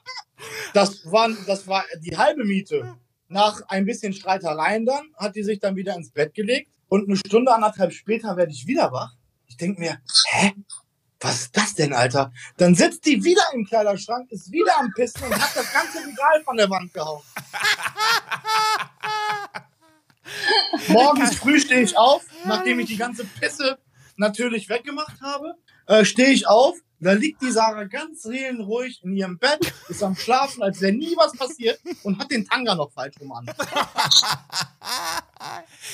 das, 0.74 1.06
waren, 1.12 1.38
das 1.46 1.68
war 1.68 1.86
die 2.02 2.18
halbe 2.18 2.46
Miete. 2.46 2.96
Nach 3.28 3.62
ein 3.68 3.86
bisschen 3.86 4.14
Streitereien 4.14 4.86
dann 4.88 5.14
hat 5.16 5.36
die 5.36 5.44
sich 5.44 5.60
dann 5.60 5.76
wieder 5.76 5.96
ins 5.96 6.10
Bett 6.12 6.34
gelegt 6.34 6.72
und 6.88 7.08
eine 7.08 7.18
Stunde, 7.18 7.54
anderthalb 7.54 7.94
später 7.94 8.36
werde 8.36 8.52
ich 8.52 8.66
wieder 8.66 8.92
wach. 8.92 9.14
Ich 9.46 9.58
denke 9.58 9.80
mir, 9.80 10.02
hä? 10.32 10.54
Was 11.22 11.42
ist 11.42 11.58
das 11.58 11.76
denn, 11.76 11.94
Alter? 11.94 12.32
Dann 12.58 12.76
sitzt 12.76 13.06
die 13.06 13.24
wieder 13.24 13.44
im 13.54 13.66
Kleiderschrank, 13.66 14.32
ist 14.32 14.52
wieder 14.52 14.78
am 14.80 14.94
Pissen 14.94 15.24
und 15.24 15.34
hat 15.34 15.56
das 15.56 15.74
ganze 15.74 16.00
Regal 16.00 16.44
von 16.46 16.56
der 16.56 16.70
Wand 16.70 16.94
gehauen. 16.94 17.24
Morgens 20.88 21.36
früh 21.36 21.60
stehe 21.60 21.82
ich 21.82 21.98
auf, 21.98 22.24
nachdem 22.46 22.80
ich 22.80 22.88
die 22.88 22.98
ganze 22.98 23.26
Pisse 23.26 23.80
natürlich 24.16 24.70
weggemacht 24.70 25.20
habe, 25.22 25.56
äh, 25.90 26.06
stehe 26.06 26.30
ich 26.30 26.48
auf, 26.48 26.78
da 27.02 27.14
liegt 27.14 27.42
die 27.42 27.52
Sarah 27.52 27.86
ganz 27.86 28.24
seelenruhig 28.24 29.02
in 29.04 29.16
ihrem 29.16 29.38
Bett, 29.38 29.74
ist 29.88 30.04
am 30.04 30.16
Schlafen, 30.16 30.62
als 30.62 30.82
wäre 30.82 30.92
nie 30.92 31.16
was 31.16 31.32
passiert 31.32 31.80
und 32.04 32.20
hat 32.20 32.30
den 32.30 32.46
Tanga 32.46 32.76
noch 32.76 32.92
falsch 32.92 33.16
rum 33.20 33.32
an. 33.34 33.46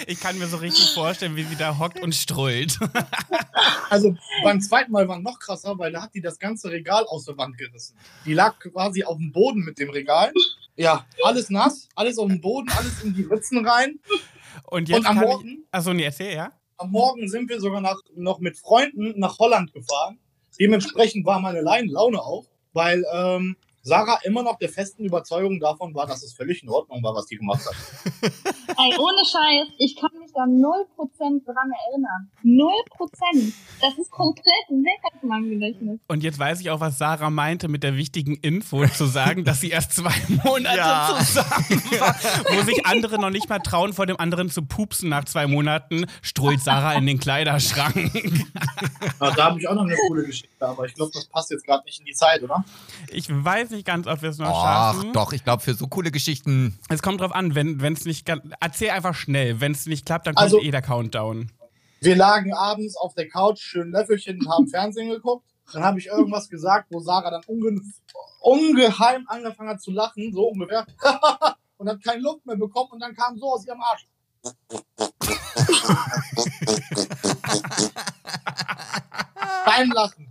Ich 0.07 0.19
kann 0.19 0.37
mir 0.39 0.47
so 0.47 0.57
richtig 0.57 0.91
vorstellen, 0.93 1.35
wie 1.35 1.43
sie 1.43 1.55
da 1.55 1.77
hockt 1.77 2.01
und 2.01 2.13
strullt. 2.13 2.77
Also 3.89 4.15
beim 4.43 4.59
zweiten 4.59 4.91
Mal 4.91 5.07
war 5.07 5.19
noch 5.19 5.37
krasser, 5.37 5.77
weil 5.77 5.91
da 5.91 6.01
hat 6.01 6.15
die 6.15 6.21
das 6.21 6.39
ganze 6.39 6.71
Regal 6.71 7.05
aus 7.05 7.25
der 7.25 7.37
Wand 7.37 7.55
gerissen. 7.57 7.95
Die 8.25 8.33
lag 8.33 8.57
quasi 8.59 9.03
auf 9.03 9.17
dem 9.17 9.31
Boden 9.31 9.63
mit 9.63 9.77
dem 9.77 9.91
Regal. 9.91 10.33
Ja, 10.75 11.05
alles 11.23 11.51
nass, 11.51 11.87
alles 11.93 12.17
auf 12.17 12.27
dem 12.27 12.41
Boden, 12.41 12.67
alles 12.69 13.03
in 13.03 13.13
die 13.13 13.23
Ritzen 13.23 13.65
rein. 13.65 13.99
Und 14.63 14.89
jetzt 14.89 14.99
Und 14.99 15.05
am 15.05 15.17
Morgen? 15.17 15.65
Achso, 15.71 15.93
nee, 15.93 16.03
erzähl, 16.03 16.35
ja? 16.35 16.51
Am 16.77 16.91
Morgen 16.91 17.29
sind 17.29 17.49
wir 17.49 17.59
sogar 17.61 17.81
nach, 17.81 17.99
noch 18.15 18.39
mit 18.39 18.57
Freunden 18.57 19.17
nach 19.19 19.39
Holland 19.39 19.73
gefahren. 19.73 20.19
Dementsprechend 20.59 21.25
war 21.25 21.39
meine 21.39 21.61
Laune 21.61 22.21
auch, 22.21 22.45
weil 22.73 23.05
ähm, 23.13 23.55
Sarah 23.85 24.17
immer 24.23 24.41
noch 24.41 24.57
der 24.57 24.69
festen 24.69 25.03
Überzeugung 25.05 25.59
davon 25.59 25.93
war, 25.93 26.07
dass 26.07 26.23
es 26.23 26.33
völlig 26.33 26.63
in 26.63 26.69
Ordnung 26.69 27.03
war, 27.03 27.13
was 27.13 27.27
die 27.27 27.35
gemacht 27.37 27.61
hat. 27.65 27.75
Ey, 28.77 28.97
ohne 28.97 29.23
Scheiß, 29.23 29.67
ich 29.77 29.95
kann 29.95 30.09
mich 30.19 30.31
da 30.33 30.41
0% 30.41 31.45
dran 31.45 31.71
erinnern. 31.89 32.31
0%. 32.43 33.53
Das 33.81 33.95
ist 33.99 34.09
komplett 34.09 34.45
weg 34.69 34.99
aus 35.03 35.21
meinem 35.21 35.51
Gedächtnis. 35.51 35.99
Und 36.07 36.23
jetzt 36.23 36.39
weiß 36.39 36.61
ich 36.61 36.71
auch, 36.71 36.79
was 36.79 36.97
Sarah 36.97 37.29
meinte 37.29 37.67
mit 37.67 37.83
der 37.83 37.95
wichtigen 37.95 38.35
Info, 38.37 38.85
zu 38.87 39.05
sagen, 39.05 39.43
dass 39.43 39.61
sie 39.61 39.69
erst 39.69 39.93
zwei 39.93 40.13
Monate 40.43 40.77
Ja. 40.77 41.17
zusammen 41.19 41.45
war. 41.99 42.15
Wo 42.55 42.61
sich 42.63 42.85
andere 42.87 43.19
noch 43.21 43.29
nicht 43.29 43.47
mal 43.49 43.59
trauen, 43.59 43.93
vor 43.93 44.07
dem 44.07 44.19
anderen 44.19 44.49
zu 44.49 44.63
pupsen 44.63 45.09
nach 45.09 45.25
zwei 45.25 45.45
Monaten, 45.45 46.07
strullt 46.23 46.61
Sarah 46.61 46.93
in 46.95 47.05
den 47.05 47.19
Kleiderschrank. 47.19 48.11
Ja, 49.21 49.31
da 49.31 49.45
habe 49.45 49.59
ich 49.59 49.67
auch 49.67 49.75
noch 49.75 49.83
eine 49.83 49.95
coole 50.07 50.23
Geschichte, 50.25 50.49
aber 50.65 50.85
ich 50.85 50.95
glaube, 50.95 51.11
das 51.13 51.25
passt 51.25 51.51
jetzt 51.51 51.65
gerade 51.65 51.83
nicht 51.85 51.99
in 51.99 52.05
die 52.05 52.13
Zeit, 52.13 52.41
oder? 52.41 52.65
Ich 53.11 53.27
weiß 53.29 53.69
nicht 53.69 53.74
ganz, 53.83 54.07
ob 54.07 54.21
wir 54.21 54.29
es 54.29 54.37
noch 54.37 54.47
Ach, 54.49 54.93
schaffen. 54.93 55.11
doch, 55.13 55.33
ich 55.33 55.43
glaube, 55.43 55.61
für 55.63 55.73
so 55.73 55.87
coole 55.87 56.11
Geschichten. 56.11 56.77
Es 56.89 57.01
kommt 57.01 57.19
drauf 57.21 57.33
an, 57.33 57.55
wenn 57.55 57.81
es 57.93 58.05
nicht 58.05 58.25
ganz. 58.25 58.43
Erzähl 58.59 58.91
einfach 58.91 59.15
schnell. 59.15 59.59
Wenn 59.59 59.71
es 59.73 59.85
nicht 59.87 60.05
klappt, 60.05 60.27
dann 60.27 60.35
kommt 60.35 60.43
Also- 60.43 60.61
eh 60.61 60.71
der 60.71 60.81
Countdown. 60.81 61.51
Wir 62.01 62.15
lagen 62.15 62.53
abends 62.53 62.95
auf 62.97 63.15
der 63.15 63.27
Couch, 63.27 63.59
schön 63.61 63.89
Löffelchen 63.91 64.39
und 64.39 64.49
haben 64.49 64.67
Fernsehen 64.67 65.09
geguckt. 65.09 65.45
Dann 65.73 65.83
habe 65.83 65.97
ich 65.97 66.05
irgendwas 66.07 66.47
gesagt, 66.49 66.87
wo 66.91 66.99
Sarah 66.99 67.31
dann 67.31 67.41
unge 67.47 67.81
ungeheim 68.41 69.25
angefangen 69.27 69.69
hat 69.69 69.81
zu 69.81 69.89
lachen, 69.91 70.31
so 70.31 70.49
ungefähr. 70.49 70.85
und 71.77 71.89
hat 71.89 72.03
keine 72.03 72.21
Luft 72.21 72.45
mehr 72.45 72.57
bekommen 72.57 72.91
und 72.91 72.99
dann 72.99 73.15
kam 73.15 73.37
so 73.39 73.53
aus 73.53 73.65
ihrem 73.65 73.81
Arsch. 73.81 74.07
Beim 79.65 79.91
Lachen. 79.91 80.24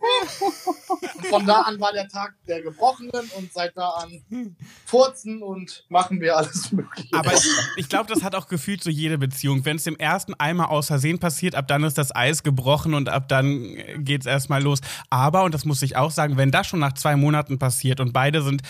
Und 0.00 1.26
von 1.28 1.46
da 1.46 1.62
an 1.62 1.80
war 1.80 1.92
der 1.92 2.08
Tag 2.08 2.34
der 2.46 2.62
Gebrochenen 2.62 3.30
und 3.36 3.52
seit 3.52 3.76
da 3.76 3.88
an 3.90 4.56
furzen 4.84 5.42
und 5.42 5.84
machen 5.88 6.20
wir 6.20 6.36
alles 6.36 6.72
Mögliche. 6.72 7.14
Aber 7.16 7.32
ich, 7.32 7.46
ich 7.76 7.88
glaube, 7.88 8.12
das 8.12 8.22
hat 8.22 8.34
auch 8.34 8.48
gefühlt 8.48 8.82
so 8.82 8.90
jede 8.90 9.18
Beziehung. 9.18 9.64
Wenn 9.64 9.76
es 9.76 9.84
dem 9.84 9.96
ersten 9.96 10.34
einmal 10.34 10.66
aus 10.66 10.88
Versehen 10.88 11.18
passiert, 11.18 11.54
ab 11.54 11.68
dann 11.68 11.84
ist 11.84 11.98
das 11.98 12.14
Eis 12.14 12.42
gebrochen 12.42 12.94
und 12.94 13.08
ab 13.08 13.28
dann 13.28 13.76
geht 13.98 14.22
es 14.22 14.26
erstmal 14.26 14.62
los. 14.62 14.80
Aber, 15.10 15.44
und 15.44 15.54
das 15.54 15.64
muss 15.64 15.82
ich 15.82 15.96
auch 15.96 16.10
sagen, 16.10 16.36
wenn 16.36 16.50
das 16.50 16.66
schon 16.66 16.80
nach 16.80 16.94
zwei 16.94 17.16
Monaten 17.16 17.58
passiert 17.58 18.00
und 18.00 18.12
beide 18.12 18.42
sind 18.42 18.62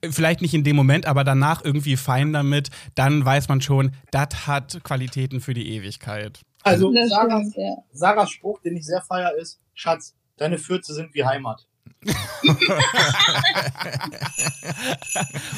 äh, 0.00 0.10
vielleicht 0.10 0.42
nicht 0.42 0.54
in 0.54 0.64
dem 0.64 0.76
Moment, 0.76 1.06
aber 1.06 1.24
danach 1.24 1.64
irgendwie 1.64 1.96
fein 1.96 2.32
damit, 2.32 2.70
dann 2.94 3.24
weiß 3.24 3.48
man 3.48 3.60
schon, 3.60 3.92
das 4.10 4.46
hat 4.46 4.82
Qualitäten 4.84 5.40
für 5.40 5.54
die 5.54 5.68
Ewigkeit. 5.74 6.40
also 6.62 6.92
Das 6.92 7.08
Sarah, 7.10 7.40
stimmt, 7.40 7.56
ja. 7.56 7.76
Sarahs 7.92 8.30
Spruch, 8.30 8.60
den 8.60 8.76
ich 8.76 8.86
sehr 8.86 9.02
feier, 9.02 9.32
ist: 9.40 9.60
Schatz, 9.74 10.14
deine 10.38 10.58
Fürze 10.58 10.94
sind 10.94 11.14
wie 11.14 11.24
Heimat. 11.24 11.66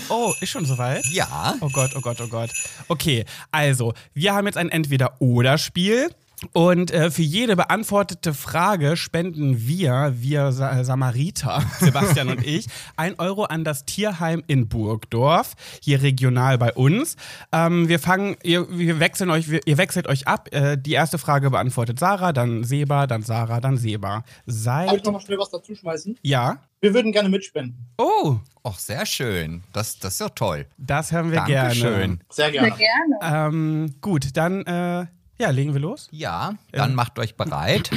Oh, 0.08 0.32
ist 0.40 0.50
schon 0.50 0.64
soweit? 0.66 1.04
Ja. 1.06 1.56
Oh 1.60 1.68
Gott, 1.68 1.92
oh 1.96 2.00
Gott, 2.00 2.20
oh 2.20 2.26
Gott. 2.28 2.50
Okay, 2.88 3.24
also, 3.50 3.94
wir 4.14 4.34
haben 4.34 4.46
jetzt 4.46 4.56
ein 4.56 4.68
Entweder-Oder-Spiel. 4.70 6.10
Und 6.52 6.90
äh, 6.90 7.10
für 7.10 7.22
jede 7.22 7.54
beantwortete 7.54 8.32
Frage 8.32 8.96
spenden 8.96 9.66
wir, 9.66 10.14
wir 10.16 10.52
Sa 10.52 10.82
Samariter, 10.84 11.62
Sebastian 11.80 12.30
und 12.30 12.46
ich, 12.46 12.66
ein 12.96 13.18
Euro 13.18 13.44
an 13.44 13.62
das 13.62 13.84
Tierheim 13.84 14.42
in 14.46 14.68
Burgdorf, 14.68 15.54
hier 15.82 16.02
regional 16.02 16.56
bei 16.56 16.72
uns. 16.72 17.16
Ähm, 17.52 17.88
wir 17.88 17.98
fangen, 17.98 18.36
ihr, 18.42 18.66
wir 18.70 19.00
wechseln 19.00 19.30
euch, 19.30 19.50
wir, 19.50 19.60
ihr 19.66 19.76
wechselt 19.76 20.06
euch 20.06 20.26
ab. 20.26 20.48
Äh, 20.52 20.78
die 20.78 20.92
erste 20.92 21.18
Frage 21.18 21.50
beantwortet 21.50 21.98
Sarah, 21.98 22.32
dann 22.32 22.64
Seba, 22.64 23.06
dann 23.06 23.22
Sarah, 23.22 23.60
dann 23.60 23.76
Seba. 23.76 24.10
Darf 24.10 24.24
ich 24.46 24.54
Seid. 24.54 25.04
noch 25.04 25.12
mal 25.12 25.20
schnell 25.20 25.38
was 25.38 25.50
dazu 25.50 25.74
schmeißen? 25.74 26.18
Ja. 26.22 26.62
Wir 26.80 26.94
würden 26.94 27.12
gerne 27.12 27.28
mitspenden. 27.28 27.86
Oh, 27.98 28.38
Och, 28.62 28.78
sehr 28.78 29.06
schön. 29.06 29.62
Das, 29.72 29.98
das 29.98 30.14
ist 30.14 30.20
ja 30.20 30.28
toll. 30.28 30.66
das 30.76 31.12
hören 31.12 31.30
wir 31.30 31.42
gerne. 31.44 31.74
Dankeschön. 31.74 32.20
Sehr 32.28 32.50
Sehr 32.50 32.52
gerne. 32.52 32.76
gerne. 32.76 33.48
Ähm, 33.48 33.94
gut, 34.02 34.36
dann 34.36 34.66
äh, 34.66 35.06
ja, 35.40 35.50
legen 35.50 35.72
wir 35.72 35.80
los. 35.80 36.08
Ja, 36.12 36.54
dann 36.72 36.90
Ähm. 36.90 36.96
macht 36.96 37.18
euch 37.18 37.34
bereit. 37.36 37.90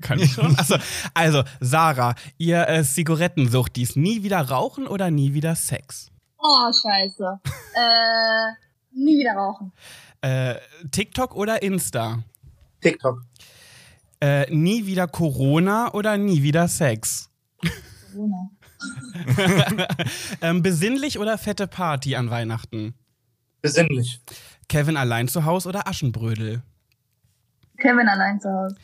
Kann 0.00 0.18
ich 0.18 0.32
schon. 0.32 0.56
Also, 0.56 0.76
also 1.14 1.42
Sarah, 1.60 2.14
ihr 2.38 2.66
äh, 2.68 2.84
Zigarettensucht, 2.84 3.76
dies 3.76 3.96
nie 3.96 4.22
wieder 4.22 4.40
rauchen 4.48 4.86
oder 4.86 5.10
nie 5.10 5.34
wieder 5.34 5.54
Sex? 5.54 6.10
Oh, 6.38 6.72
scheiße. 6.72 7.40
äh, 7.74 8.52
nie 8.92 9.18
wieder 9.18 9.32
rauchen. 9.34 9.72
Äh, 10.22 10.56
TikTok 10.90 11.34
oder 11.34 11.62
Insta? 11.62 12.22
TikTok. 12.80 13.22
Äh, 14.20 14.50
nie 14.54 14.86
wieder 14.86 15.08
Corona 15.08 15.92
oder 15.92 16.16
nie 16.16 16.42
wieder 16.42 16.68
Sex? 16.68 17.30
Corona. 18.12 18.50
ähm, 20.40 20.62
besinnlich 20.62 21.18
oder 21.18 21.38
fette 21.38 21.66
Party 21.66 22.16
an 22.16 22.30
Weihnachten? 22.30 22.94
Besinnlich. 23.62 24.20
Kevin 24.68 24.96
allein 24.96 25.28
zu 25.28 25.44
Hause 25.44 25.68
oder 25.68 25.88
Aschenbrödel? 25.88 26.62
Kevin 27.78 28.08
allein 28.08 28.40
zu 28.40 28.48
Hause. 28.48 28.76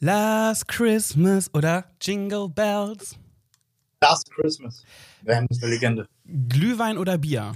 Last 0.00 0.68
Christmas 0.68 1.52
oder 1.54 1.84
Jingle 2.00 2.48
Bells? 2.48 3.16
Last 4.00 4.30
Christmas. 4.30 4.84
Wham 5.22 5.46
ist 5.50 5.62
eine 5.62 5.72
Legende. 5.72 6.08
Glühwein 6.48 6.98
oder 6.98 7.18
Bier? 7.18 7.52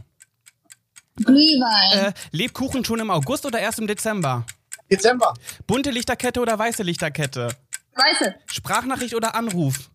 Glühwein. 1.17 2.07
Äh, 2.07 2.13
Lebkuchen 2.33 2.85
schon 2.85 3.01
im 3.01 3.11
August 3.11 3.47
oder 3.47 3.61
erst 3.61 3.79
im 3.79 3.87
Dezember? 3.87 4.45
Dezember. 4.91 5.35
Bunte 5.67 5.91
Lichterkette 5.91 6.41
oder 6.41 6.59
weiße 6.59 6.83
Lichterkette? 6.83 7.49
Weiße. 7.95 8.35
Sprachnachricht 8.47 9.15
oder 9.15 9.35
Anruf? 9.35 9.91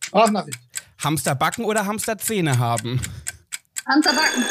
Sprachnachricht. 0.00 0.58
Hamster 1.04 1.34
backen 1.34 1.64
oder 1.64 1.86
Hamster 1.86 2.18
Zähne 2.18 2.58
haben? 2.58 3.00
Hamster 3.86 4.14
backen. 4.14 4.44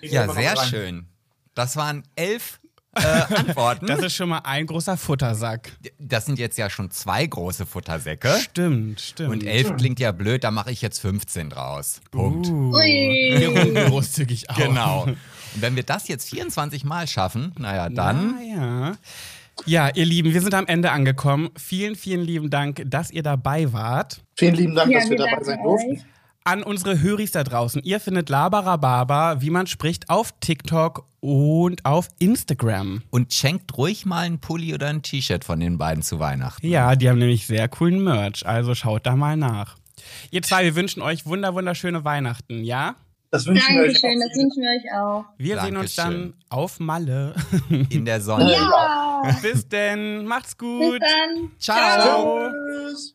Kriegen 0.00 0.12
wir 0.12 0.26
Ja, 0.26 0.32
sehr 0.32 0.56
schön. 0.64 1.06
Das 1.54 1.76
waren 1.76 2.02
elf 2.16 2.58
äh, 2.94 3.00
Antworten. 3.34 3.86
Das 3.86 4.00
ist 4.00 4.14
schon 4.14 4.28
mal 4.28 4.40
ein 4.40 4.66
großer 4.66 4.96
Futtersack. 4.96 5.72
Das 5.98 6.26
sind 6.26 6.38
jetzt 6.38 6.58
ja 6.58 6.68
schon 6.68 6.90
zwei 6.90 7.24
große 7.26 7.66
Futtersäcke. 7.66 8.38
Stimmt, 8.40 9.00
stimmt. 9.00 9.30
Und 9.30 9.44
elf 9.44 9.76
klingt 9.76 10.00
ja 10.00 10.12
blöd, 10.12 10.44
da 10.44 10.50
mache 10.50 10.70
ich 10.70 10.82
jetzt 10.82 10.98
15 10.98 11.50
draus. 11.50 12.00
Punkt. 12.10 12.48
Uh, 12.48 12.74
Ui. 12.74 13.34
wir 13.38 13.48
runden 13.48 13.86
großzügig 13.90 14.50
auf. 14.50 14.56
Genau. 14.56 15.04
Und 15.04 15.16
wenn 15.54 15.76
wir 15.76 15.84
das 15.84 16.08
jetzt 16.08 16.28
24 16.30 16.84
Mal 16.84 17.06
schaffen, 17.06 17.52
naja, 17.58 17.88
dann. 17.88 18.36
Naja. 18.36 18.88
Ja, 18.88 18.96
ihr 19.66 20.04
Lieben, 20.04 20.32
wir 20.34 20.40
sind 20.40 20.54
am 20.54 20.66
Ende 20.66 20.90
angekommen. 20.90 21.50
Vielen, 21.56 21.94
vielen 21.96 22.22
lieben 22.22 22.50
Dank, 22.50 22.82
dass 22.86 23.10
ihr 23.10 23.22
dabei 23.22 23.72
wart. 23.72 24.22
Vielen 24.36 24.54
lieben 24.54 24.74
Dank, 24.74 24.90
Ja, 24.92 25.00
dass 25.00 25.10
wir 25.10 25.18
dabei 25.18 25.42
sein 25.42 25.62
durften. 25.62 26.02
an 26.44 26.62
unsere 26.62 27.00
Höris 27.00 27.30
da 27.32 27.44
draußen. 27.44 27.82
Ihr 27.84 28.00
findet 28.00 28.28
Labarababa, 28.28 29.40
wie 29.40 29.50
man 29.50 29.66
spricht, 29.66 30.10
auf 30.10 30.32
TikTok 30.40 31.06
und 31.20 31.84
auf 31.84 32.08
Instagram. 32.18 33.02
Und 33.10 33.32
schenkt 33.32 33.76
ruhig 33.78 34.04
mal 34.06 34.26
ein 34.26 34.40
Pulli 34.40 34.74
oder 34.74 34.88
ein 34.88 35.02
T-Shirt 35.02 35.44
von 35.44 35.60
den 35.60 35.78
beiden 35.78 36.02
zu 36.02 36.18
Weihnachten. 36.18 36.66
Ja, 36.66 36.96
die 36.96 37.08
haben 37.08 37.18
nämlich 37.18 37.46
sehr 37.46 37.68
coolen 37.68 38.02
Merch, 38.02 38.44
also 38.46 38.74
schaut 38.74 39.06
da 39.06 39.14
mal 39.14 39.36
nach. 39.36 39.76
Ihr 40.32 40.42
zwei, 40.42 40.64
wir 40.64 40.74
wünschen 40.74 41.00
euch 41.00 41.26
wunder 41.26 41.54
wunderschöne 41.54 42.04
Weihnachten, 42.04 42.64
ja? 42.64 42.96
Das 43.30 43.46
wünschen 43.46 43.74
wir 43.76 43.82
euch. 43.82 44.00
Dankeschön, 44.00 44.20
das 44.20 44.36
wünschen 44.36 44.62
wir 44.62 44.70
euch 44.70 45.00
auch. 45.00 45.24
Wir 45.38 45.60
sehen 45.60 45.76
uns 45.76 45.94
Dankeschön. 45.94 46.32
dann 46.32 46.34
auf 46.50 46.80
Malle. 46.80 47.34
In 47.88 48.04
der 48.04 48.20
Sonne. 48.20 48.50
Ja, 48.52 49.01
Bis 49.42 49.68
denn, 49.68 50.24
macht's 50.26 50.56
bis 50.56 50.58
gut. 50.58 51.00
dann. 51.02 51.50
Ciao. 51.58 52.50
Tschüss. 52.50 53.14